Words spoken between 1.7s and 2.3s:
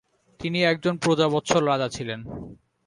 রাজা ছিলেন।